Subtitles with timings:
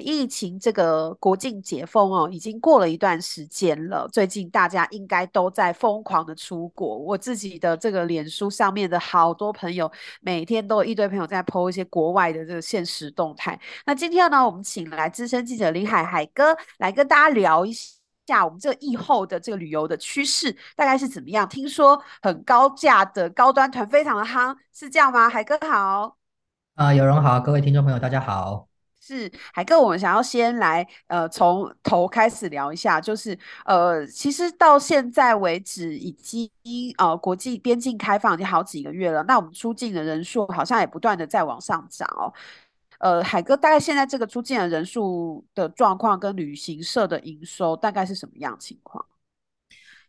[0.00, 4.08] 疫情这个国境解封哦，已经过了一段时间了。
[4.12, 6.98] 最近大家应该都在疯狂的出国。
[6.98, 13.58] 我自己的这个脸书上面的好多朋友，每天都有一堆朋友在 po 一些国外的这个现实动态。
[13.86, 17.72] 那今天呢，我们请来资深记者林海海哥来跟大家聊一
[18.26, 21.48] 下我们这个疫后的这个旅游的趋势大概是怎么样。
[21.48, 25.28] 听说很高价的高端团非常的夯，是这样吗？
[25.28, 26.16] 海哥好。
[26.74, 28.73] 啊、呃，有容好，各位听众朋友大家好。
[29.06, 36.50] 是海哥，我们想要先来呃从头开始聊一下，就是呃其实到现在为止已经
[36.96, 42.32] 呃国际边境开放已经好几个月了，那我们出境的人数好像也不断的在往上涨哦。
[42.98, 49.04] 呃，海哥，大概现在这个出境的人数的状况跟旅行社的营收大概是什么样情况？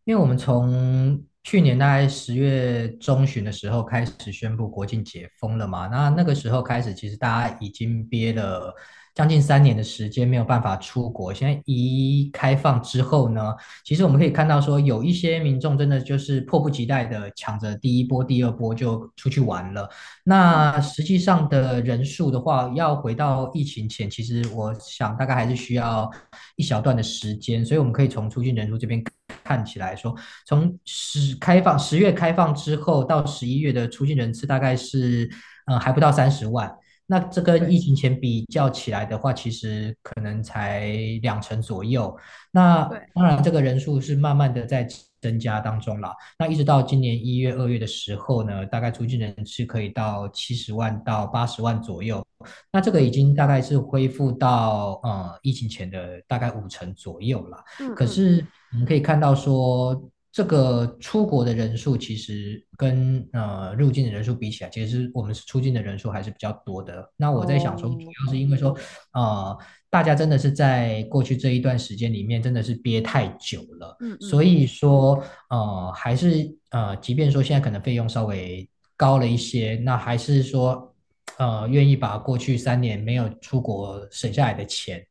[0.05, 8.73] 因为我们从去年大概十月中旬的时候开始宣布国境解封了嘛，那那个时候开始，其实大家已经憋了
[9.13, 11.31] 将近三年的时间没有办法出国。
[11.31, 13.53] 现在一开放之后呢，
[13.85, 19.87] 其实我们可以看到说，有一些民众真的就是迫不及待的抢着第一波、第二波就出去玩了。
[20.23, 26.09] 那实际上的人数的话，要回到疫情前，其实我想大概还是需要
[26.55, 27.63] 一小段的时间。
[27.63, 29.03] 所以我们可以从出境人数这边。
[29.43, 35.29] 看起来说，从十开放十月开放之后到十一月的出境人次大概是，
[35.67, 36.71] 呃，还不到三十万。
[37.07, 40.89] 那这跟疫情前比较起来的话，其实可能才
[41.21, 42.17] 两成左右。
[42.51, 44.87] 那当然，这个人数是慢慢的在
[45.25, 46.13] 增加当中了。
[46.37, 52.23] 那一直到今年一月、二月的时候呢，大概出境人次可以到七十万到八十万左右。
[52.71, 57.57] 那这个已经大概是恢复到呃疫情前的大概五成左右了。
[57.95, 59.99] 可是我们可以看到说。
[60.35, 67.09] 这个出国的人数其实跟呃入境的人数比起来，其实我们是出境的人数还是比较多的。
[67.15, 68.77] 那我在想说，主要是因为说，
[69.13, 69.57] 呃，
[69.89, 80.93] 大家真的是在过去这一段时间里面真的是憋太久了，嗯，所以说呃还是呃，即便说现在可能费用稍微高了一些，那还是说
[81.37, 85.01] 呃愿意把过去三年没有出国省下来的钱，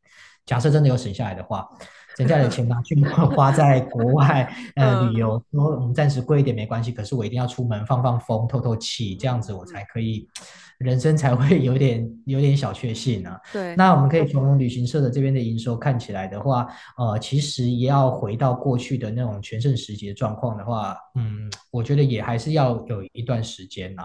[0.44, 1.66] 假设真的有省下来的话。
[2.16, 10.28] 省下的钱拿去花在国外 呃旅游，说我们暂时贵一点没关系，可是我一定要出门放放风、透透气，这样子我才可以，
[10.78, 13.40] 人生才会有点 有点小确幸啊。
[13.52, 16.66] 对，那我们可以从旅行社的这边的营收看起来的话，
[16.96, 24.04] 呃，其实也要回到过去的那种全盛时期的状况的话，嗯，我觉得也还是要有一段时间呐。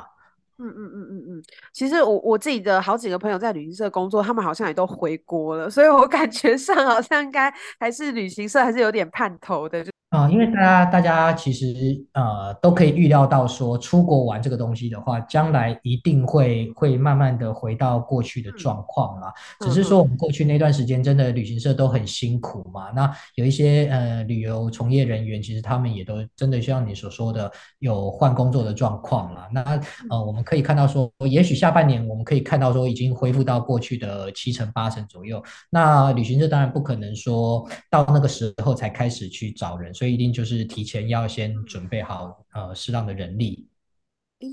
[0.62, 7.50] 嗯嗯嗯嗯嗯，其实我我自己的好几个朋友在旅行社工作，他们好像也都回国了，所以我感觉上好像应该
[7.80, 9.82] 还是旅行社还是有点盼头的。
[9.84, 19.32] 就啊、呃，因为大家大家其实呃都可以预料到说，出国玩这个东西的话，将来一定会会慢慢的回到过去的状况啦。
[19.60, 29.48] 嗯、只是说我们过去那段时间真的旅行社都很辛苦嘛，那有一些呃旅游从业人员，其实他们也都真的像你所说的有换工作的状况啦。
[29.54, 29.62] 那
[30.10, 35.40] 呃我们可以看到说，也许下半年我们可以看到说已经恢复到过去的七成八成左右。
[35.70, 39.94] 那旅行社当然不可能说到那个时候才开始去找人。
[40.00, 43.68] 所以一定就是提前要先准备好呃适当的人力。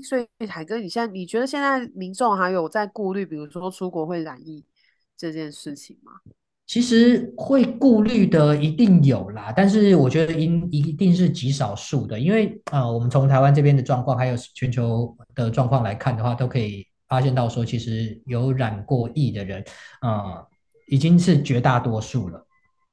[0.03, 4.65] 所以海哥，你现在你觉得现在民众还有在顾虑，比如说出国会染疫
[5.15, 6.11] 这件事情吗？
[6.65, 19.63] 其实会顾虑的一定有啦，但是我觉得应一定是极少数的，因为呃我们从台湾这边的状况还有全球的状况来看的话，都可以发现到说，其实有染过疫的人，
[20.01, 20.45] 呃
[20.87, 22.46] 已经是绝大多数了。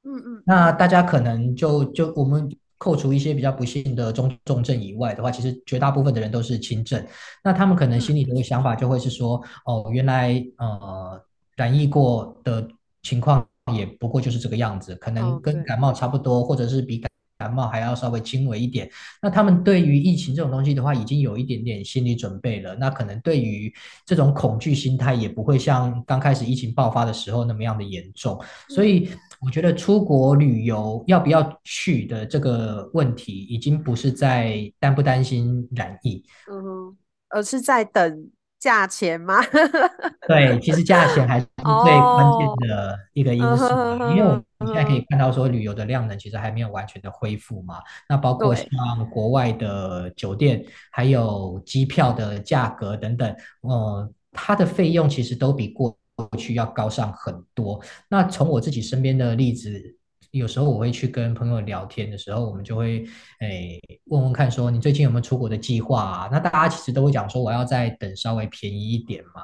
[0.05, 7.03] 嗯嗯，那大家可能就就我们扣除一些比较不幸的中重症以外的话，其实绝大部分的人都是轻症。
[7.43, 11.19] 那他们可能心里的想法就会是说，哦，原来呃
[11.55, 12.67] 染疫过的
[13.01, 18.89] 情况也不过就是这个样子，可能跟感冒差不多，或者是比感感冒还要稍微轻微一点，
[19.21, 22.75] 那他们对于疫情这种东西的话，已经有一点点心理准备了。
[22.75, 23.73] 那可能对于
[24.05, 28.39] 这种恐惧心态，也不会像刚开始疫情爆发的时候那么样的严重。
[28.69, 29.09] 所以
[29.41, 36.95] 我觉得出国旅游要不要去的这个问题，已经不是在担不担心染疫，嗯，
[37.29, 38.29] 而是在等。
[38.65, 39.35] 价钱吗？
[40.27, 47.75] 对，其实价钱还是最关键的一个因素，oh, 因为我们现在可以看到说旅游的量能其实还没有完全的恢复嘛。
[48.09, 48.67] 那包括像
[49.11, 55.95] 国外的酒店，还有机票的价格等等，呃，它的费用其实都比过
[56.35, 57.79] 去要高上很多。
[58.09, 59.95] 那从我自己身边的例子，
[60.37, 63.05] 有时候我会去跟朋友聊天的时候，我们就会
[63.39, 66.29] 诶、哎、问问看，说你最近有没有出国的计划啊？
[66.31, 69.41] 那大家其实都会讲说，我要再等稍微便宜一点嘛。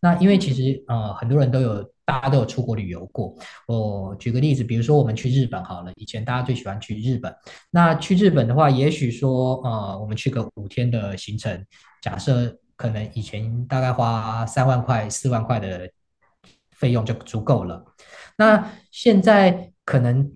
[0.00, 3.34] 那因为其实呃很多人都有，大家都有出国旅游过。
[3.68, 7.32] 我举个例子，比如说我们去日本好了，以前大家最喜欢去日本。
[7.70, 11.64] 那去日本的话，也许说呃我们去个五天的行程，
[12.00, 15.88] 假设可能以前大概花三万块、四万块的
[16.82, 17.84] 费用就足够了。
[18.36, 20.32] 那现在可能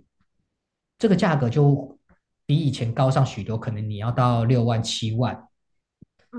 [0.97, 1.99] 这个价格就
[2.47, 5.49] 比以前高上许多，可能你要到六万、七万。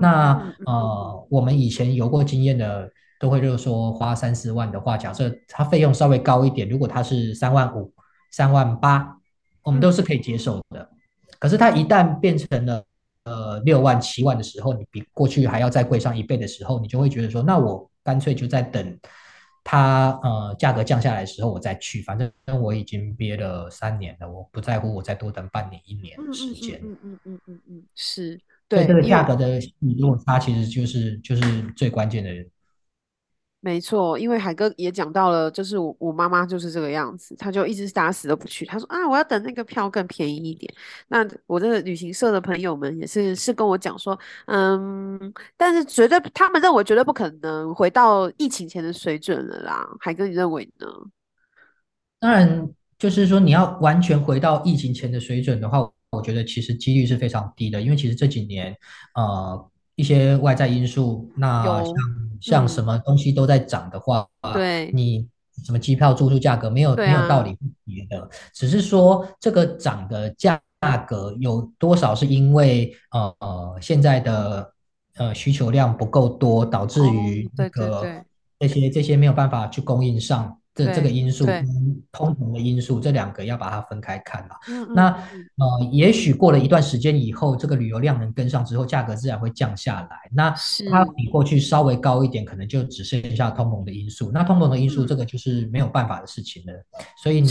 [0.00, 2.90] 那呃我们以前有过经验的。
[3.20, 7.92] 都会就是说花三四万的话，假设它费用稍微高一点，如果它是三万五、
[8.30, 9.18] 三万八，
[9.64, 10.88] 我们都是可以接受的。
[11.40, 12.84] 可是它一旦变成了
[13.24, 18.98] 呃六万、七万的时候，你比过去还要再贵上一倍的时候，你就会觉得说，那我干脆就在等
[19.64, 26.80] 它呃价格降下来的时候我再去，反正我已经憋了三年了，我不在乎我再多等半年、一年的时间。
[26.82, 29.60] 嗯嗯嗯嗯嗯，是对这个价格的
[29.98, 32.30] 落差其实就是就是最关键的。
[33.60, 38.64] 没错，因为海哥也讲到了，就是我我妈妈就是这个样子，她就一直打死都不去。
[38.64, 40.72] 她说啊，我要等那个票更便宜一点。
[41.08, 44.16] 那我这个旅行社的朋友们也是是跟我讲说，
[44.46, 49.84] 嗯，但是绝对他们认为绝对不可能回到疫情前的水准了啦。
[49.98, 50.86] 海哥，你认为呢？
[52.20, 55.78] 当然，就是说你要完全回到疫情前的水准的话，
[56.10, 58.76] 我觉得其实几率是非常低的，因为其实这几年
[59.16, 61.94] 呃一些外在因素，那像。
[62.40, 65.26] 像什么东西都在涨的话，嗯、对，你
[65.66, 67.50] 什么机票、住宿价格没有、啊、没有道理
[68.08, 70.60] 的，只是说这个涨的价
[71.04, 74.72] 格有多少是因为呃呃现在的
[75.16, 78.24] 呃需求量不够多，导致于那个
[78.60, 80.57] 这些这些没有办法去供应上。
[80.78, 81.66] 这这个因素跟
[82.12, 84.54] 通膨的因素，这两个要把它分开看了。
[84.94, 90.16] 那呃，也许过了一段时间以后，这个旅游量能跟上之后，价格自然会降下来。
[90.32, 90.54] 那
[90.88, 94.30] 它比过去稍微高一点，可能就只剩下通膨的因素。
[94.30, 96.72] 那通膨的因素，这个就是没有办法的事情了。
[97.20, 97.50] 所以你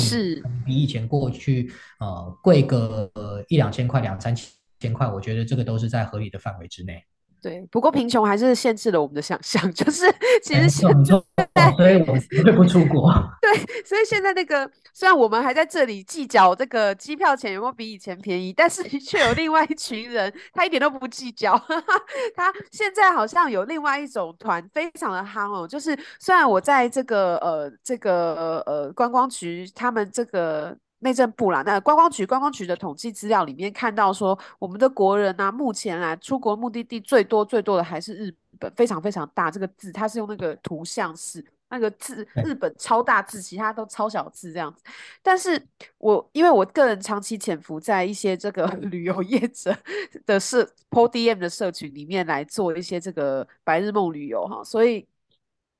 [0.65, 1.69] 比以前过去
[2.00, 3.12] 呃贵个
[3.50, 4.33] 一两千块、两三
[4.79, 7.03] 千块，我觉得这个都是在合理的范围之内。
[7.42, 10.06] 对，不过贫穷还是限制了我们的想象， 就是
[10.44, 13.13] 其实现在，所以我绝对不出国。
[13.42, 13.56] 对，
[13.86, 21.57] 所以现在那个虽然我们还在这里计较这个机票钱有没有比以前便宜，但是 却有另外一群人，他一点都不计较。
[22.36, 30.78] 他现在好像有另外一种团非常的夯哦，就是虽然我在这个呃这个呃观光局他们这个。
[31.00, 39.52] 内政部啦，那观光局观光局的统计资料里面看到说，我们的国人呢、啊，目前来出国目的地最多最多的还是日本，非常非常大。
[39.52, 44.82] 这个字它是用那个图像式，那个字日本超大字，其他都超小字这样子。
[45.22, 45.62] 但是
[46.00, 49.76] 我因为我个人长期潜伏在一些这个 旅游业者
[50.26, 55.08] 的社 PODM 的社群里面来做一些这个白日梦旅游哈，所以。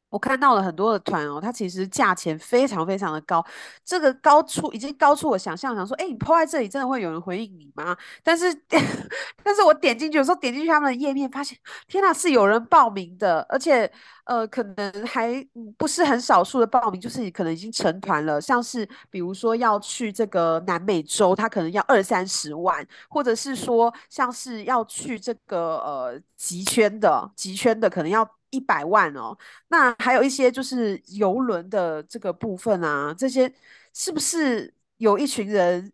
[0.09, 3.45] 我看到了很多的团哦，它其实价钱非常非常的高，
[3.83, 7.95] 这个高出已经高出我想象，想说，哎，你抛在这里，真的会有人回应你吗？
[8.24, 8.54] 但是，
[9.44, 11.57] 但是我点进去，有时候点进去他们的页面，发现，
[11.88, 13.92] 天哪，是有人报名的，而且，
[14.28, 15.46] 呃，可能还
[15.78, 28.30] 不是很少数的报名，就是你可能已经成团了，像是比如说要去这个南美洲，他可能要二三十万，或者是说像是要去这个呃极圈的极圈的，可能要。
[28.50, 33.54] 一百万哦，那还有一些就是游轮的这个部分啊，这些
[33.94, 35.92] 是不是有一群人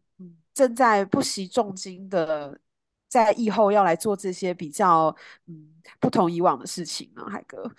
[0.53, 2.55] 正在不惜重金的
[3.09, 5.13] 在疫后要来做这些比较
[5.47, 7.25] 嗯不同以往的事情呢？
[7.27, 7.69] 海哥，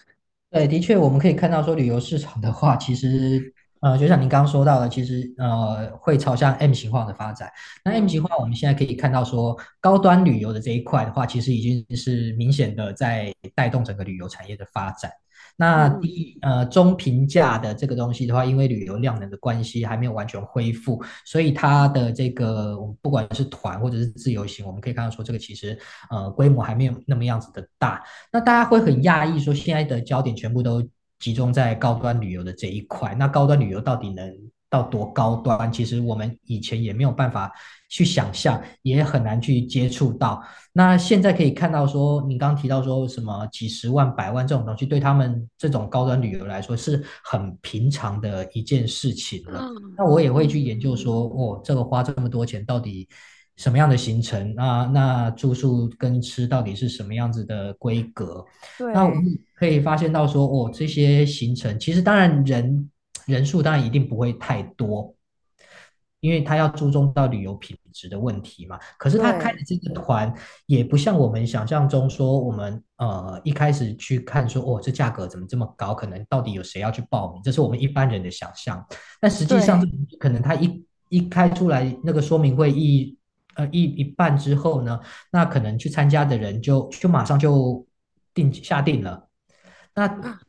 [0.55, 3.53] 对，的确我们可以看到说旅游市场的话，其实。
[3.81, 7.51] 呃，就像您刚刚说到的，其实呃会朝向 M 型化的发展。
[7.85, 15.11] 那 M 型化，我们现在可以看到说，高端旅游的这一块的话，其实已经是明显的在带动整个旅游产业的发展。
[15.57, 25.79] 那低呃中平价的这个东西的话，因为旅游量能的关系还没有完全恢复，所以它的这个不管是团或者是自由行，我们可以看到说这个其实
[26.11, 28.03] 呃规模还没有那么样子的大。
[28.33, 30.83] 那大家会很讶异说，现在的焦点全部都。
[31.21, 34.31] 集中在高端旅游的这一块，那高端旅游到底能
[34.75, 35.71] 到多高端？
[35.71, 37.53] 其实我们以前也没有办法
[37.89, 40.43] 去想象，也很难去接触到。
[40.73, 49.65] 那现在可以看到说，你刚刚提到说什么几十万、百万这种东西，对他们这种高端旅游来说是很平常的一件事情了。
[49.97, 53.09] 那我也会去研究说，哦，这个花这么多钱到底
[53.57, 54.53] 什么样的行程？
[54.57, 58.45] 那那住宿跟吃到底是什么样子的规格？
[58.77, 59.23] 对，那我们
[59.55, 62.91] 可以发现到说，哦，这些行程其实当然人
[63.27, 65.15] 人数当然一定不会太多，
[66.21, 68.79] 因为他要注重到旅游品质的问题嘛。
[68.99, 70.33] 可是他开的这个团
[70.67, 75.95] 也不像我们想象中说，我们呃一开始去看说，哦，这价格怎么这么高？
[75.95, 77.43] 可能到底有谁要去报名？
[77.43, 78.85] 这是我们一般人的想象。
[79.21, 79.83] 但实际上，
[80.19, 83.17] 可能他一一开出来那个说明会一。
[83.57, 84.99] 呃，一一半之后呢，
[85.31, 87.87] 那可能去参加的人就就马上就
[88.35, 89.29] 定下定了。
[89.95, 90.09] 那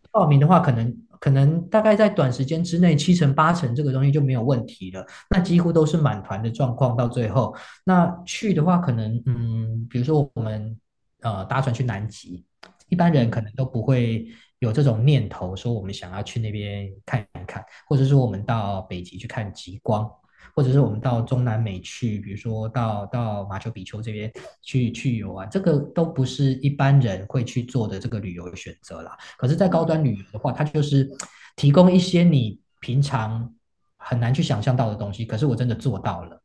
[0.09, 5.05] 报名的话，可能可能大概在短时间之内，七成八成这个东西就没有问题了。
[5.29, 10.77] 那几乎都是满团的状况，到最后那去的话，可能嗯，比如说我们
[11.21, 12.45] 呃搭船去南极，
[12.89, 14.27] 一般人可能都不会
[14.59, 20.09] 有这种念头，说我们想要去那边看一看，或者说我们到北极去看极光。
[20.53, 29.17] 或者是我们到中南美去，比如说到到马丘比丘这边去去游玩，这个都不是一般人会去做的这个旅游选择啦。
[29.37, 31.09] 可是，在高端旅游的话，它就是
[31.55, 33.53] 提供一些你平常
[33.97, 35.25] 很难去想象到的东西。
[35.25, 36.41] 可是我真的做到了。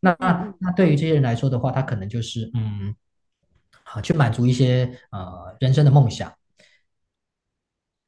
[0.00, 2.94] 那那那对于这些人来说的话，他可能就是嗯，
[3.82, 6.32] 好去满足一些呃人生的梦想。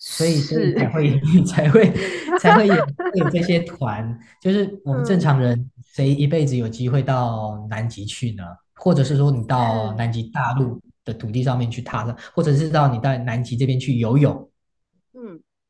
[0.04, 1.92] 所以，所以才会才会
[2.40, 2.74] 才会有
[3.14, 8.42] 有这些团，就是我们正常人谁一辈子有机会到南极去呢？
[8.74, 14.50] 或者是说你到南极大陆的土地上面去踏上，或者是到你到南极这边去游泳，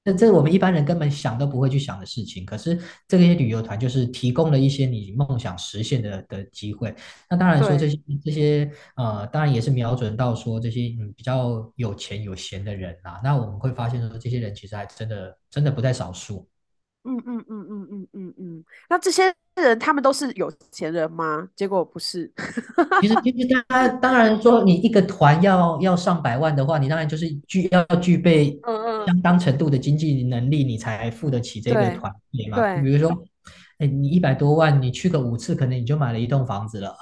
[0.05, 6.93] 这是我们一般人根本想都不会去想的事情，可是这些旅游团就是提供了一些你梦想实现的的机会。
[7.31, 13.21] 那当然说这些这些呃，当然也是瞄准到说这些嗯比较有钱有闲的人啊。
[13.23, 16.49] 那我们会发现说这些人其实还真的真的不在少数。
[17.05, 19.25] 嗯嗯嗯嗯嗯嗯嗯，那这些
[19.57, 21.49] 人他们都是有钱人吗？
[21.57, 22.33] 结果不是。
[23.03, 28.57] 其实其实他当然说你一个团要要上百万的话，你当然就是具要具备
[29.07, 32.59] 相当程度的经济能力，你才付得起这个团费嘛。
[32.59, 32.81] 对。
[32.83, 33.25] 比如说，
[33.79, 36.97] 哎，你一百多万，你去个五次，可能你就买了一栋房子了。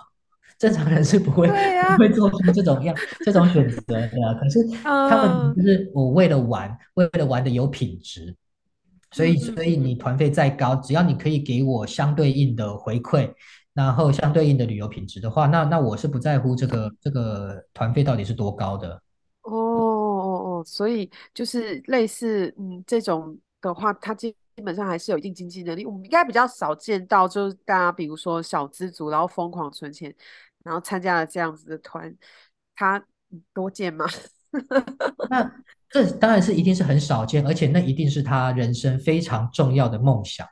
[0.59, 4.11] 正常人是不会、啊、不会做出这种样这种选择的。
[4.41, 8.35] 可是 他们就是我为了玩，为了玩的有品质。
[9.13, 13.33] 所以，所以你团费再高，只要你可以给我相对应的回馈，
[13.73, 19.03] 然后相对应的旅游品质的话，那那我是不在乎这个这个团费到底是多高的。
[19.43, 25.85] 哦哦哦，所以就是类似嗯这种的话，它基基本上还是有一定经济能力。
[25.87, 30.15] 我们应该比较少见到，就是大家比如说小资族，然后疯狂存钱，
[30.63, 32.15] 然后参加了这样子的团，
[32.77, 33.03] 他
[33.55, 34.07] 多见吗？
[35.31, 35.53] 那。
[35.93, 40.47] 这当然是一定是很少见，而且那一定是他人生非常重要的梦想。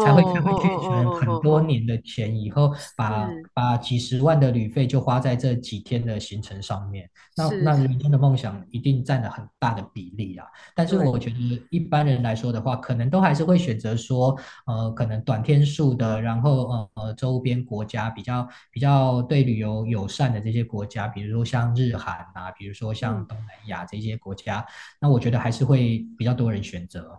[0.00, 7.10] 才会才会去存很多年的钱，以后把把几十万的旅费就花在这几天的行程上面。
[7.36, 10.46] 那那人生的梦想一定占了很大的比例啊。
[10.74, 24.64] 但是我觉得一般人来说的话，可能都还是会选择说，呃，可能短天数的，然后呃呃周边国家比较比较对旅游友善的这些国家，比如说像日韩啊，比如说像东南亚这些国家，
[24.98, 27.18] 那我觉得还是会比较多人选择。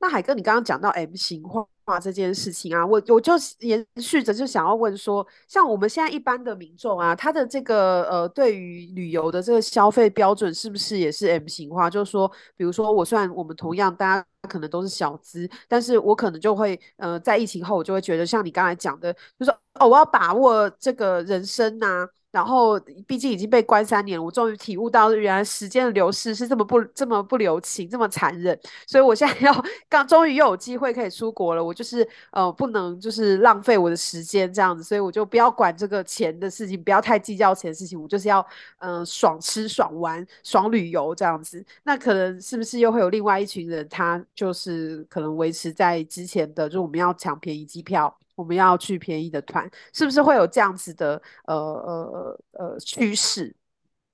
[0.00, 1.66] 那海哥，你刚刚讲到 M 型化
[1.98, 11.88] 这件事情啊，我我就延续着就想要问说，像我们现在一般的民众啊，他的这个呃，对于旅游的这个消费标准是不是也是 M 型化？
[11.88, 28.56] 就是说，比如说我虽然我们同样大家可能都是小资，但是我可能就会呃，在疫情后我就会觉得，像你刚才讲的，就是哦，我要把握这个人生呐、然后，毕竟已经被关三年了，我终于体悟到，原来时间的流逝是这么不这么不留情，这么残忍。
[28.86, 38.46] 所以我现在 要刚终于又有机会可以出国了，我就是呃不能就是浪费我的时间这样子，所以我就不要管这个钱的事情，不要太计较钱的事情，我就是要
[38.78, 41.64] 嗯、爽吃爽玩爽旅游这样子。
[41.82, 48.16] 那可能是不是又会有另外一群人，他就是可能维持在之前的，就我们要抢便宜机票。
[48.40, 53.54] 我们要去便宜的团，是不是会有这样子的呃呃呃趋势？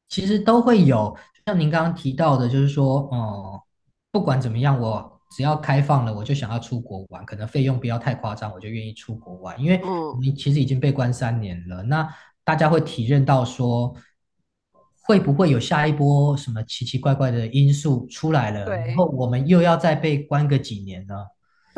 [0.09, 3.63] 其实都会有，像您刚刚提到的，就是说，哦、呃，
[4.11, 9.81] 不管怎么样，我只要开放了，我就想要出国玩，可能费用不要太夸张，我就愿意出国玩，因为
[10.21, 12.09] 你其实已经被关三年了，嗯、那
[12.43, 13.95] 大家会体认到说，
[15.03, 21.15] 会不会有下一波什么奇奇怪怪的因素出来了，然后我们又要再被关个几年呢？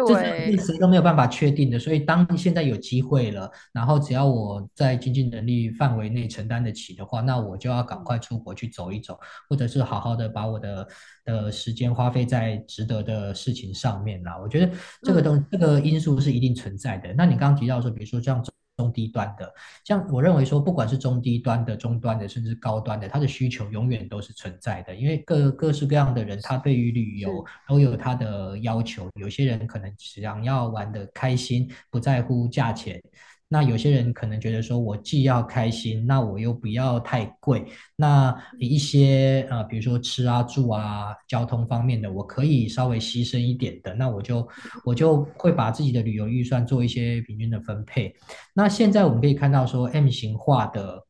[0.06, 0.14] 这
[0.56, 10.86] 是谁都没有办法确定的，所以当现在有机会了，然后只要我在经济能力范围内承担得起的话，那我就要赶快出国去走一走，或者是好好的把我的
[11.24, 14.38] 的时间花费在值得的事情上面啦。
[14.38, 17.12] 我觉得这个东、嗯、这个因素是一定存在的。
[17.14, 18.42] 那你刚刚提到说，比如说像
[18.78, 19.52] 中低端的。
[19.84, 24.94] 像我认为说，不管是中低端的、中端的，甚至高端的，它的需求永远都是存在的。
[24.94, 29.10] 因为各各式各样的人，他对于旅游都有他的要求。
[29.14, 33.02] 有些人可能想要玩的开心，不在乎价钱。
[33.48, 37.64] 那有些人可能觉得说，我既要开心，那我又不要太贵。
[37.96, 44.46] 那一些呃，比如说吃啊、住啊、交通方面的，我可以稍微牺牲一点的，那我就
[44.84, 48.14] 我就会把自己的旅游预算做一些平均的分配。
[48.54, 51.02] 那现在我们可以看到说，M 型化的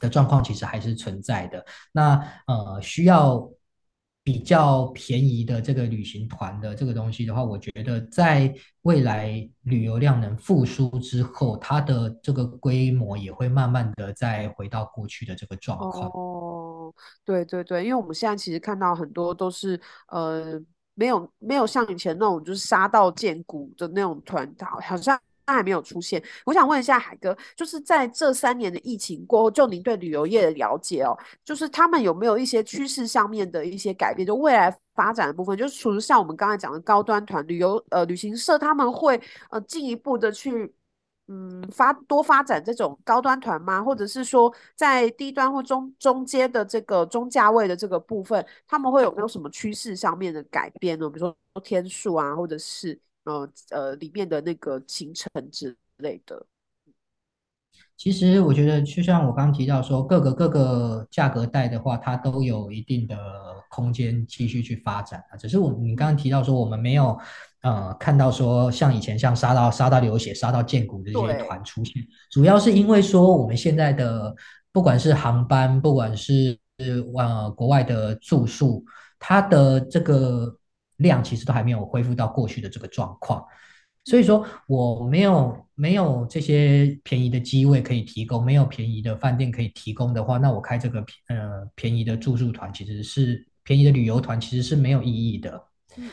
[0.00, 1.64] 的状况其实还是存在的。
[1.92, 2.16] 那
[2.46, 3.48] 呃，需要。
[4.24, 8.52] 比较便宜的这个旅行团的这个东西的话，我觉得在
[8.82, 16.08] 未来旅游量能复苏之后，它的这个规模也会慢慢的再回到过去的这个状况。
[16.08, 16.90] 哦，
[17.22, 19.78] 对对对，因为我们现在其实看到很多都是
[20.08, 20.58] 呃，
[20.94, 25.20] 没有没有像以前那种就是杀到见骨的那种团，好像。
[25.46, 34.26] 他还没有出现，我想问一下海哥，就是在这三年的疫情过后，就您对旅游业的了解哦，就是他们有没有一些趋势上面的一些改变？
[34.26, 39.20] 就未来发展的部分，就是除了像我们刚才讲的高端团旅游，呃，旅行社他们会
[39.50, 40.72] 呃进一步的去
[41.28, 43.82] 嗯发多发展这种高端团吗？
[43.82, 51.10] 或者是说在低端或中中阶的这个中价位的这个部分，他们会有没有什么趋势上面的改变呢？
[51.10, 52.98] 比如说天数啊，或者是？
[53.24, 56.46] 呃呃，里面的那个行程之类的，
[57.96, 63.16] 其实我觉得，就像我刚刚提到说，各个各个价格带的话，它都有一定的
[63.70, 65.36] 空间继续去发展啊。
[65.36, 67.18] 只是我你刚刚提到说，我们没有
[67.62, 74.34] 呃看到说像以前像杀到杀到流血、杀到见骨的这些团出现，主要是因为说我们现在的
[74.70, 76.58] 不管是航班，不管是
[77.16, 78.84] 呃国外的住宿，
[79.18, 80.58] 它的这个。
[81.04, 83.44] 量其实都还没有恢复到过去的这个状况，
[84.04, 95.62] 所以说我没有没有这些便宜的机位可以提供，没有便宜的饭店可以提供的话，那我开这个呃便宜的住宿团其实是便宜的旅游团其实是没有意义的。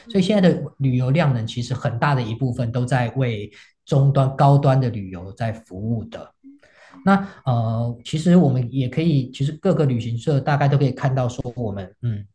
[0.10, 3.52] 所以现在的旅游量呢，其实很大的一部分都在为
[3.84, 6.32] 中端高端的旅游在服务的。
[7.04, 12.28] 那呃，其实我们也可以，其实各个旅行社大概都可以看到说我们嗯。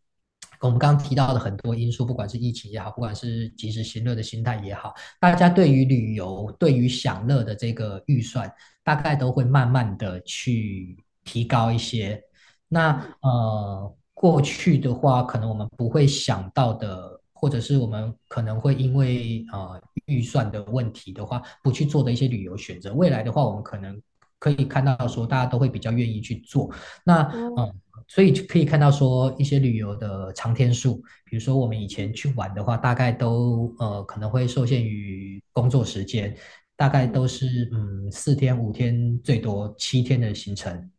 [0.60, 8.50] 我们刚刚提到的很多因素，不管是疫情也好，不管是及时行乐的心态也好，大家对于旅游、对于享乐的这个预算，
[8.82, 12.20] 大概都会慢慢的去提高一些。
[12.68, 12.90] 那
[13.20, 24.00] 呃，过去的话，可能我们不会想到的，或者是我们可能会因为呃预算的问题的话，不去做的一些旅游选择，未来的话，我们可能
[24.38, 26.70] 可以看到说，大家都会比较愿意去做。
[27.04, 27.80] 那嗯。
[28.08, 36.36] 所以就可以看到说一些旅游的长天数，比如说我们以前去玩的话，大概都呃可能会受限于工作时间，
[36.76, 40.90] 大概都是嗯四天五天最多七天的行程。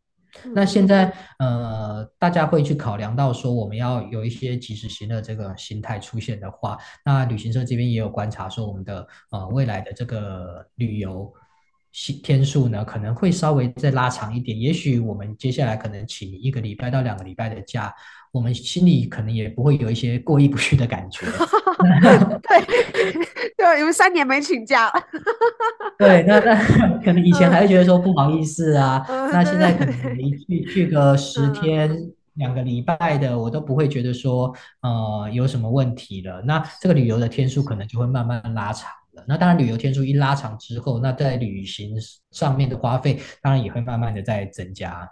[0.54, 11.34] 那现在呃大家会去考量到说我们要有一些及时行的这个心态出现的话，那旅行社这边也有观察说我们的呃未来的这个旅游。
[12.24, 17.92] 天数呢可能会稍微再拉长一点，也许我们接下来可能请一个礼拜到两个礼拜的假，
[18.32, 21.26] 我们心里可能也不会有一些过意不去的感觉。
[22.44, 22.62] 对
[23.58, 24.92] 对，因为三年没请假。
[25.98, 26.56] 对，那那
[27.04, 36.44] 可能以前还会觉得说不好意思啊，那现在可能一去去个十天、两个礼拜的，我都不会觉得说呃有什么问题了。
[36.46, 38.92] 那这个旅游的天数可能就会慢慢拉长。
[39.28, 41.96] 那当然，旅游天数一拉长之后，那在旅行
[42.32, 45.10] 上面的花费当然也会慢慢的在增加。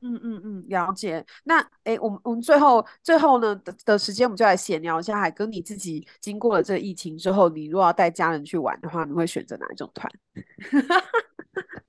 [0.00, 1.24] 嗯嗯嗯，了解。
[1.44, 5.18] 那诶，我们我们最后最后呢的的时间，我们就来闲聊一下。
[5.18, 10.10] 海哥，你自己经过了这个疫情之后，你如果要带家人去玩的话，你会选择哪一种团？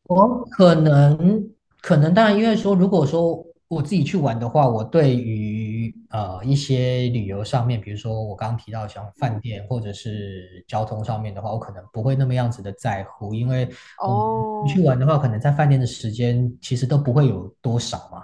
[0.03, 1.49] 我可能
[1.81, 3.45] 可能当然，因为说如果说。
[3.69, 13.65] 我自己去玩的话，我对于呃一些旅游上面，比如说我刚刚提到像饭店或者是交通上面的话，我可能不会那么样子的在乎，因为
[13.99, 18.23] 哦，去玩的话，可能在饭店的时间其实都不会有多少嘛。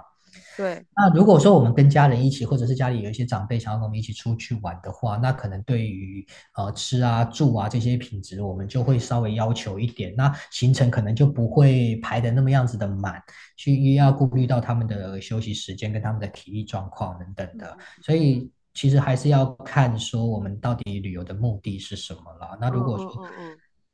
[0.56, 10.14] 对，那如果说我们跟家人一起，或者是家里有一些长辈想要跟我们一起出去玩的话，那可能对于呃吃啊住啊这些品质，我们就会稍微要求一点。
[10.16, 13.22] 那行程可能就不会排的那么样子的满，
[13.56, 17.76] 去又要顾虑到他们的休息时间跟他们的体力状况等等的。
[18.02, 22.56] 所以其实还是要看说我们到底旅游的目的是什么了。
[22.60, 23.28] 那如果说，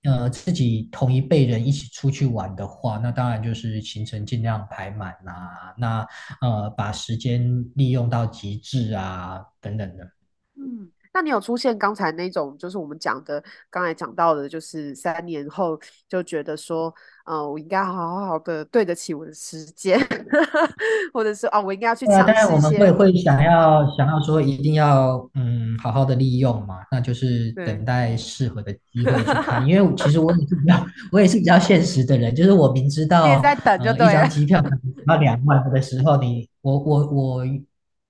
[0.04, 6.04] 呃，自己同一辈人一起出去玩的话，那当然就是行程尽量排满啊，那
[6.40, 10.04] 呃把时间利用到极致啊，等等的。
[10.56, 16.92] 嗯，那你有出现刚才那种，就是我们讲的，刚才讲到的，就是三年后就觉得说，
[17.24, 19.98] 嗯、呃，我应该好好好的对得起我的时间，
[21.14, 22.32] 或者是哦，我应该要去尝试一些。
[22.32, 29.66] 当然我们会会想要想要说一定要嗯好好的利用嘛，那就是等待适合的机会去看。
[29.66, 37.44] 因为其实我也是比较我也是比较现实的人，就是我明知道在等就对了、呃、一张机票可能要两万的时候，你我我我。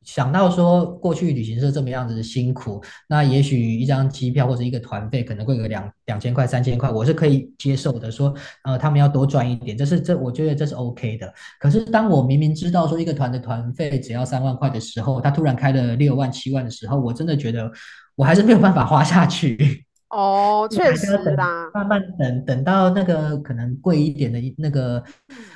[0.04, 8.10] 想到说过去旅行社这么样子的辛苦，那也许一张机票或者一个团费可能会有两两千块、三千块，我是可以接受的。
[8.10, 8.34] 说，
[8.64, 11.32] 呃，他们要多赚一点，这是这我觉得这是 OK 的。
[11.60, 17.70] 可是当我明明知道说一个团的团费只要三万块的时候，他突然开了六万、七万的时候，我真的觉得
[18.16, 19.84] 我还是没有办法花下去。
[20.12, 25.02] 哦，确实啦，慢慢等等到那个可能贵一点的那个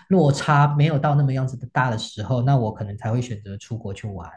[0.08, 4.28] 落差没有到那么样子的大的时候，那我可能才会选择出国去玩。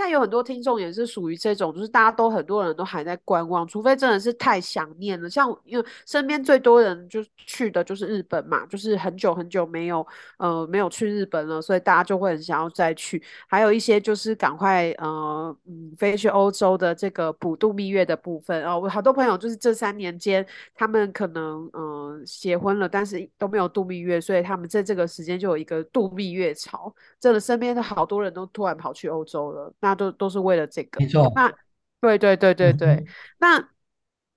[0.00, 5.28] 应该有很多听众也是属于这种，就是大家都很多人都还在观望，除非真的是太想念了。
[5.28, 10.06] 像因为身边最多人就去的就是日本嘛，就是很久很久没有
[10.38, 13.22] 呃没有去日本了，所以大家就会很想要再去。
[13.46, 26.90] 还有一些就是赶快呃嗯飞去欧洲的这个补度蜜月的部分啊，我好多朋友就是这三年间他们可能嗯、结婚了，但是都没有度蜜月，所以他们在这个时间就有一个度蜜月潮。
[27.20, 29.89] 真的身边的好多人都突然跑去欧洲了，那。
[29.90, 31.32] 那都都是为了这个，没错。
[31.34, 31.52] 那
[32.00, 33.06] 对对对对对，嗯、
[33.38, 33.68] 那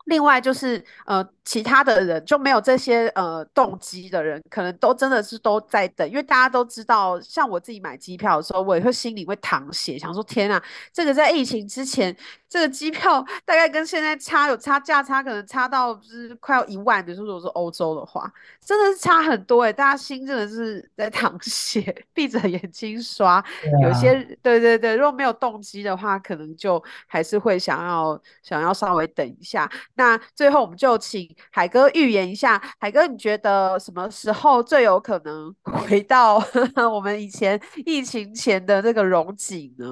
[0.06, 1.28] 另外就是呃。
[1.46, 12.16] 其他的人就没有这些呃动机的人，可能都真的是都在等，因为大家都知道，像我自己买机票的时候，我也会心里会淌血，想说天啊，这个在疫情之前，
[12.48, 18.32] 这个机票大概跟现在差有差价差，可能差到就是快要一万，比如说如果是欧洲的话，
[18.66, 23.44] 真的是差很多诶、欸，大家心真的是在淌血， 闭着眼睛刷，
[23.82, 29.70] 有些对对对，如果没有动机的话，可能就还是会想要想要稍微等一下。
[29.96, 31.33] 那最后我们就请。
[31.52, 35.54] 海哥预言一下，海哥，你觉得什么时候最有可能
[35.88, 36.44] 回到
[36.94, 39.86] 我们以前疫情前的那个荣景呢？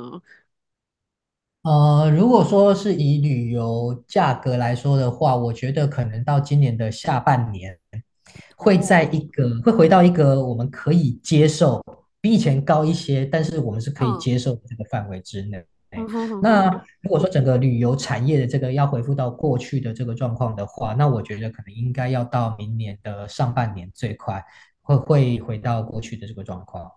[1.63, 7.77] 呃，如果说是以旅游价格来说的话，我觉得可能到今年的下半年，
[8.55, 11.79] 会在一个会回到一个我们可以接受，
[12.19, 15.63] 比以前高一些，但是我们是可以接受的这个范围之内。
[16.41, 16.69] 那
[17.01, 24.43] 如果说整个旅游产业的这个要恢复到过去的这个状况的话，那我觉得可能应该要到明年的上半年最快
[24.81, 26.89] 会会回到过去的这个状况。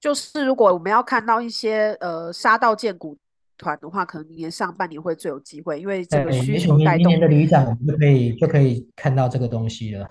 [0.00, 3.18] 就是如果我们要看到一些呃杀到见骨
[3.56, 6.98] 团的话，可能明年上半年会最有机会，因为这个需求带动。
[6.98, 10.08] 明年的旅展我们就可以就可以看到这个东西了。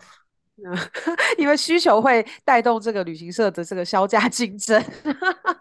[1.37, 4.83] 因为需求会带动这个旅行社的这个销价竞争。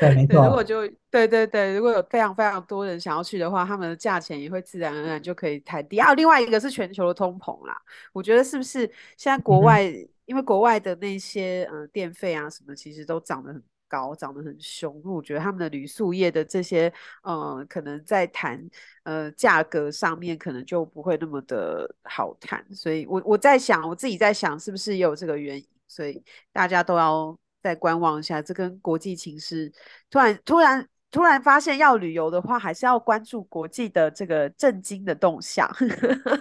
[0.00, 0.44] 对，没错。
[0.44, 5.98] 如果就对对对，如果有非常非常多人想要去的话，他们的价钱也会自然而然就可以抬低。
[5.98, 7.74] 啊，另外一个是全球的通膨啦，
[8.12, 8.80] 我觉得是不是
[9.16, 15.00] 现在国外，嗯、因为国外的那些呃电费啊什么，其实都涨得很高，涨得很凶。
[15.04, 18.62] 我觉得他们的旅宿业的这些呃，可能在谈
[19.04, 22.62] 呃价格上面，可能就不会那么的好谈。
[22.74, 25.66] 所以我我在想，我自己在想，是不是也有这个原因？
[25.88, 27.38] 所以大家都要。
[27.66, 29.72] 再观望一下，这跟国际情势
[30.08, 35.68] 突然突然突然发现要旅游的话，还是要关注国际的这个政经的动向。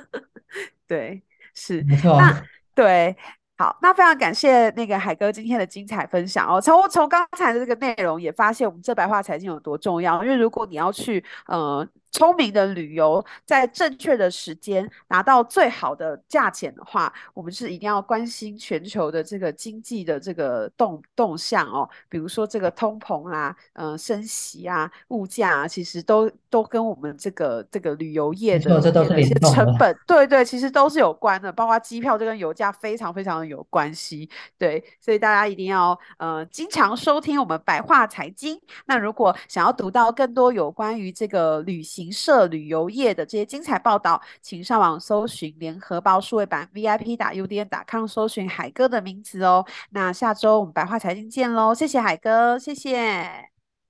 [0.86, 1.20] 对，
[1.56, 2.20] 是没错。
[2.20, 2.44] 那
[2.76, 3.16] 对，
[3.58, 6.62] 好，那非常感谢那个海哥今天的精彩分享哦。
[6.62, 10.24] 从从刚才的这个内容也发现，我们这白话财经有多重要。
[10.24, 11.88] 因为如果你要去，呃。
[12.16, 21.90] 聪明的旅游，在正确的时间拿到最好的价钱的话，我们是一定要关心全球的这个经济的这个动动向哦。
[22.08, 28.80] 比如说这个通膨啦、啊，嗯、呃，升息啊，物价啊，其实都都跟我们这个这个旅游业的
[29.20, 31.52] 一些成本，对对，其实都是有关的。
[31.52, 34.30] 包括机票，这跟油价非常非常的有关系。
[34.58, 38.58] 对，所以大家一定要呃经常收听我们白话财经。
[38.86, 49.66] 那如果想要读到更多有关于这个旅行，旅行社旅游业的这些精彩报道，请上网搜寻联合报数位版 VIP 打 UDN 打 com 搜寻海哥的名字哦。
[49.90, 53.28] 那下周我们白话财经见喽，谢谢海哥，谢谢，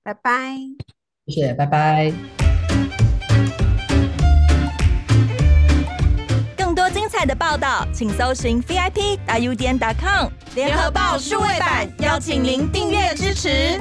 [0.02, 0.56] 拜拜，
[1.28, 2.14] 谢谢，拜拜。
[6.58, 13.78] 更多精彩的报道，请搜寻 VIP 打 UDN 打 com 联合报数位版，邀请您订阅支持。